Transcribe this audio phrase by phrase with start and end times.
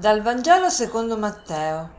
[0.00, 1.90] Dal Vangelo secondo Matteo.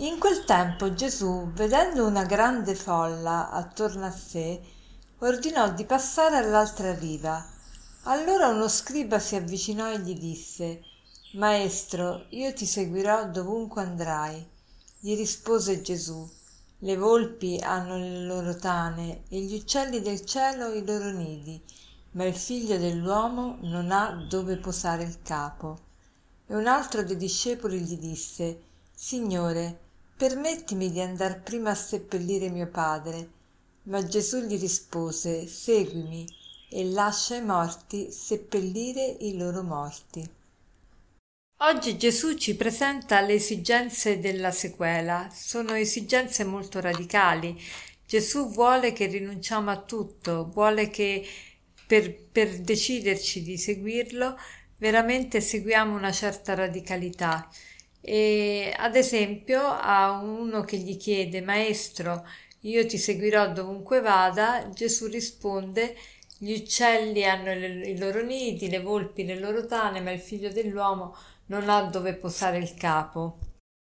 [0.00, 4.60] In quel tempo Gesù, vedendo una grande folla attorno a sé,
[5.20, 7.42] ordinò di passare all'altra riva.
[8.02, 10.82] Allora uno scriba si avvicinò e gli disse
[11.36, 14.46] Maestro, io ti seguirò dovunque andrai.
[14.98, 16.30] Gli rispose Gesù
[16.80, 21.58] Le volpi hanno le loro tane e gli uccelli del cielo i loro nidi,
[22.10, 25.85] ma il figlio dell'uomo non ha dove posare il capo.
[26.48, 28.60] E un altro dei discepoli gli disse
[28.94, 29.78] Signore,
[30.16, 33.34] permettimi di andar prima a seppellire mio padre.
[33.84, 36.26] Ma Gesù gli rispose Seguimi
[36.70, 40.28] e lascia i morti seppellire i loro morti.
[41.60, 45.28] Oggi Gesù ci presenta le esigenze della sequela.
[45.32, 47.58] Sono esigenze molto radicali.
[48.06, 51.26] Gesù vuole che rinunciamo a tutto, vuole che
[51.86, 54.36] per, per deciderci di seguirlo
[54.78, 57.48] veramente seguiamo una certa radicalità.
[58.00, 62.24] E, ad esempio, a uno che gli chiede, Maestro,
[62.60, 65.96] io ti seguirò dovunque vada, Gesù risponde,
[66.38, 71.16] gli uccelli hanno i loro nidi, le volpi le loro tane, ma il figlio dell'uomo
[71.46, 73.38] non ha dove posare il capo.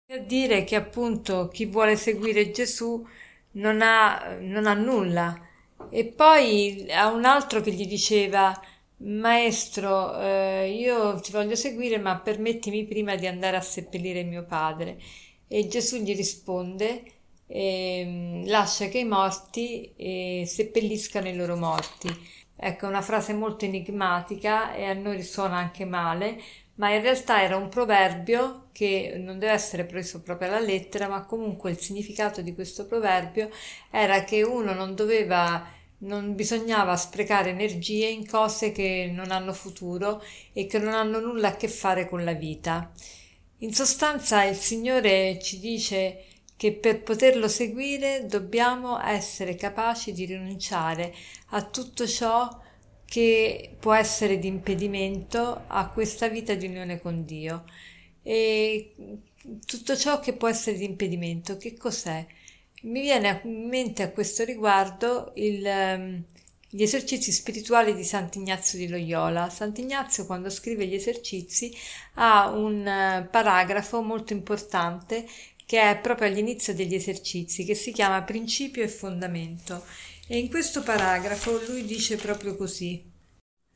[0.04, 3.06] Per dire che appunto chi vuole seguire Gesù
[3.52, 5.48] non ha, non ha nulla.
[5.90, 8.60] E poi a un altro che gli diceva
[9.04, 14.98] Maestro, eh, io ti voglio seguire, ma permettimi prima di andare a seppellire mio padre.
[15.48, 17.02] E Gesù gli risponde,
[17.46, 22.08] eh, lascia che i morti eh, seppelliscano i loro morti.
[22.56, 26.40] Ecco, una frase molto enigmatica e a noi risuona anche male,
[26.76, 31.24] ma in realtà era un proverbio che non deve essere preso proprio alla lettera, ma
[31.24, 33.50] comunque il significato di questo proverbio
[33.90, 35.66] era che uno non doveva
[36.02, 41.48] non bisognava sprecare energie in cose che non hanno futuro e che non hanno nulla
[41.48, 42.92] a che fare con la vita.
[43.58, 46.24] In sostanza il Signore ci dice
[46.56, 51.14] che per poterlo seguire dobbiamo essere capaci di rinunciare
[51.50, 52.60] a tutto ciò
[53.04, 57.64] che può essere di impedimento a questa vita di unione con Dio.
[58.22, 58.92] E
[59.66, 62.24] tutto ciò che può essere di impedimento, che cos'è?
[62.82, 66.22] Mi viene in mente a questo riguardo il, um,
[66.68, 69.48] gli esercizi spirituali di Sant'Ignazio di Loyola.
[69.50, 71.72] Sant'Ignazio, quando scrive gli esercizi,
[72.14, 75.26] ha un uh, paragrafo molto importante
[75.64, 79.84] che è proprio all'inizio degli esercizi, che si chiama Principio e Fondamento.
[80.26, 83.11] E in questo paragrafo lui dice proprio così.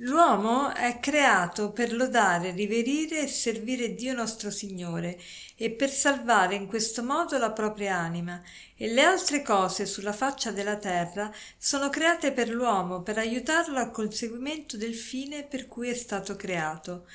[0.01, 5.19] L'uomo è creato per lodare, riverire e servire Dio nostro Signore
[5.57, 8.43] e per salvare in questo modo la propria anima
[8.77, 13.91] e le altre cose sulla faccia della terra sono create per l'uomo per aiutarlo al
[13.91, 17.07] conseguimento del fine per cui è stato creato.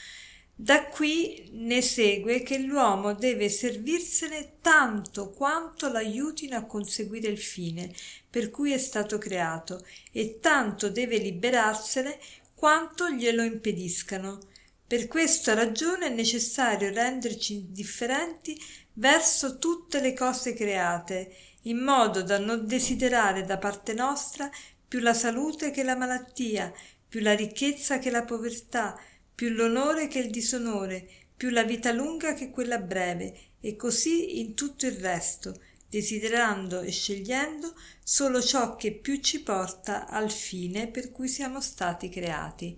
[0.56, 7.91] Da qui ne segue che l'uomo deve servirsene tanto quanto l'aiutino a conseguire il fine
[8.30, 12.18] per cui è stato creato e tanto deve liberarsene
[12.62, 14.38] quanto glielo impediscano.
[14.86, 18.56] Per questa ragione è necessario renderci indifferenti
[18.94, 24.48] verso tutte le cose create, in modo da non desiderare da parte nostra
[24.88, 26.72] più la salute che la malattia,
[27.10, 28.96] più la ricchezza che la povertà,
[29.34, 34.54] più l'onore che il disonore, più la vita lunga che quella breve, e così in
[34.54, 35.60] tutto il resto,
[35.91, 42.07] desiderando e scegliendo solo ciò che più ci porta al fine per cui siamo stati
[42.07, 42.78] creati.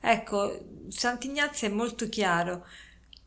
[0.00, 2.64] Ecco, Sant'Ignazio è molto chiaro.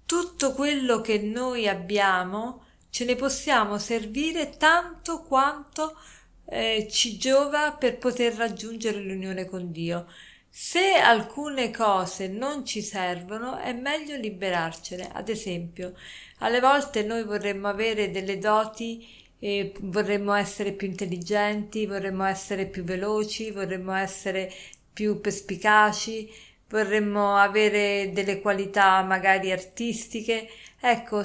[0.06, 5.98] Tutto quello che noi abbiamo ce ne possiamo servire tanto quanto
[6.46, 10.08] eh, ci giova per poter raggiungere l'unione con Dio.
[10.50, 15.10] Se alcune cose non ci servono, è meglio liberarcene.
[15.12, 15.94] Ad esempio,
[16.38, 22.84] alle volte noi vorremmo avere delle doti e vorremmo essere più intelligenti, vorremmo essere più
[22.84, 24.52] veloci, vorremmo essere
[24.94, 26.30] più perspicaci,
[26.70, 30.48] vorremmo avere delle qualità magari artistiche.
[30.80, 31.24] Ecco,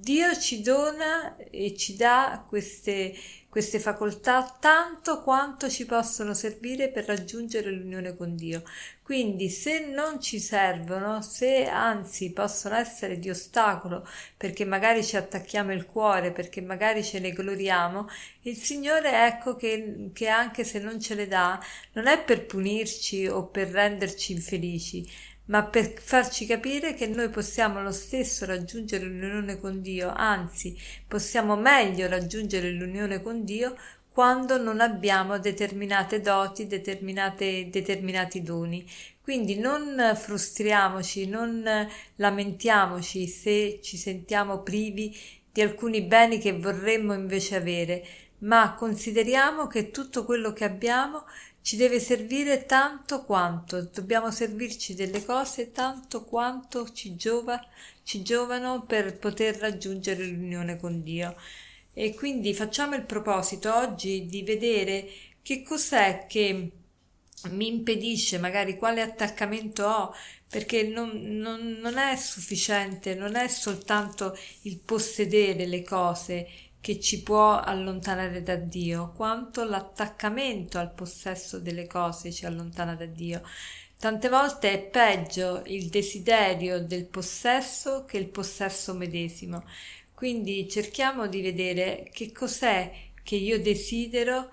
[0.00, 3.14] Dio ci dona e ci dà queste
[3.48, 8.62] queste facoltà tanto quanto ci possono servire per raggiungere l'unione con Dio.
[9.02, 14.06] Quindi se non ci servono, se anzi possono essere di ostacolo
[14.36, 18.06] perché magari ci attacchiamo il cuore, perché magari ce ne gloriamo,
[18.42, 21.58] il Signore ecco che, che anche se non ce le dà,
[21.94, 25.10] non è per punirci o per renderci infelici,
[25.48, 31.56] ma per farci capire che noi possiamo lo stesso raggiungere l'unione con Dio, anzi possiamo
[31.56, 33.76] meglio raggiungere l'unione con Dio
[34.10, 38.84] quando non abbiamo determinate doti, determinati doni.
[39.22, 41.64] Quindi non frustriamoci, non
[42.16, 45.16] lamentiamoci se ci sentiamo privi
[45.52, 48.04] di alcuni beni che vorremmo invece avere,
[48.40, 51.24] ma consideriamo che tutto quello che abbiamo
[51.60, 57.62] ci deve servire tanto quanto, dobbiamo servirci delle cose tanto quanto ci, giova,
[58.04, 61.36] ci giovano per poter raggiungere l'unione con Dio.
[61.92, 65.08] E quindi facciamo il proposito oggi di vedere
[65.42, 66.70] che cos'è che
[67.50, 70.14] mi impedisce magari quale attaccamento ho
[70.48, 76.48] perché non, non, non è sufficiente, non è soltanto il possedere le cose
[76.80, 83.06] che ci può allontanare da Dio, quanto l'attaccamento al possesso delle cose ci allontana da
[83.06, 83.42] Dio.
[83.98, 89.64] Tante volte è peggio il desiderio del possesso che il possesso medesimo.
[90.14, 92.92] Quindi cerchiamo di vedere che cos'è
[93.22, 94.50] che io desidero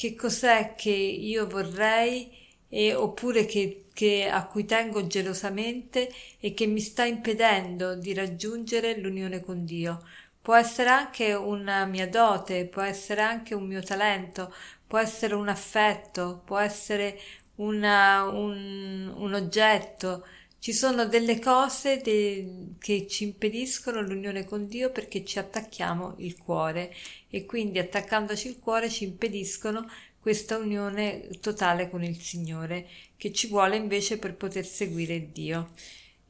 [0.00, 2.30] che cos'è che io vorrei
[2.70, 8.98] e, oppure che, che, a cui tengo gelosamente e che mi sta impedendo di raggiungere
[8.98, 10.02] l'unione con Dio.
[10.42, 14.52] Può essere anche una mia dote, può essere anche un mio talento,
[14.86, 17.18] può essere un affetto, può essere
[17.56, 20.24] una, un, un oggetto,
[20.58, 26.36] ci sono delle cose de- che ci impediscono l'unione con Dio perché ci attacchiamo il
[26.38, 26.94] cuore
[27.30, 29.88] e quindi attaccandoci il cuore ci impediscono
[30.20, 35.70] questa unione totale con il Signore che ci vuole invece per poter seguire Dio.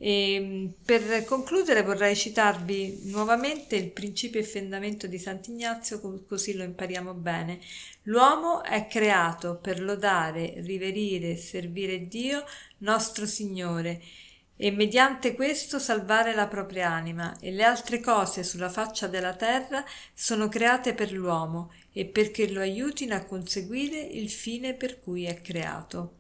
[0.03, 7.13] E per concludere vorrei citarvi nuovamente il principio e fondamento di Sant'Ignazio così lo impariamo
[7.13, 7.59] bene.
[8.05, 12.47] L'uomo è creato per lodare, riverire e servire Dio
[12.79, 14.01] nostro Signore
[14.57, 19.85] e mediante questo salvare la propria anima e le altre cose sulla faccia della terra
[20.15, 25.43] sono create per l'uomo e perché lo aiutino a conseguire il fine per cui è
[25.43, 26.17] creato.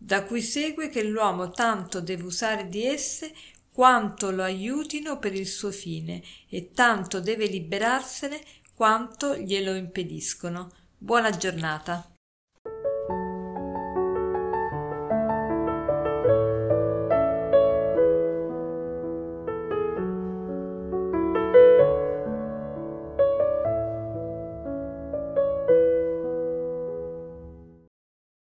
[0.00, 3.34] Da cui segue che l'uomo tanto deve usare di esse
[3.72, 8.40] quanto lo aiutino per il suo fine e tanto deve liberarsene
[8.74, 10.70] quanto glielo impediscono.
[10.96, 12.17] Buona giornata.